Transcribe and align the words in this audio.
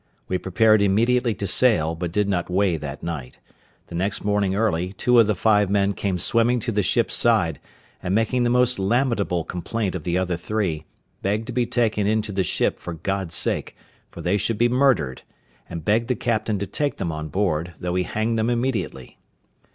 We 0.27 0.39
prepared 0.39 0.81
immediately 0.81 1.35
to 1.35 1.45
sail, 1.45 1.93
but 1.93 2.11
did 2.11 2.27
not 2.27 2.49
weigh 2.49 2.75
that 2.75 3.03
night. 3.03 3.37
The 3.85 3.93
next 3.93 4.23
morning 4.23 4.55
early, 4.55 4.93
two 4.93 5.19
of 5.19 5.27
the 5.27 5.35
five 5.35 5.69
men 5.69 5.93
came 5.93 6.17
swimming 6.17 6.59
to 6.61 6.71
the 6.71 6.81
ship's 6.81 7.13
side, 7.13 7.59
and 8.01 8.15
making 8.15 8.41
the 8.41 8.49
most 8.49 8.79
lamentable 8.79 9.43
complaint 9.43 9.93
of 9.93 10.03
the 10.03 10.17
other 10.17 10.37
three, 10.37 10.85
begged 11.21 11.45
to 11.45 11.53
be 11.53 11.67
taken 11.67 12.07
into 12.07 12.31
the 12.31 12.43
ship 12.43 12.79
for 12.79 12.95
God's 12.95 13.35
sake, 13.35 13.75
for 14.09 14.21
they 14.23 14.37
should 14.37 14.57
be 14.57 14.67
murdered, 14.67 15.21
and 15.69 15.85
begged 15.85 16.07
the 16.07 16.15
captain 16.15 16.57
to 16.57 16.65
take 16.65 16.97
them 16.97 17.11
on 17.11 17.27
board, 17.27 17.75
though 17.79 17.93
he 17.93 18.01
hanged 18.01 18.39
them 18.39 18.49
immediately. 18.49 19.19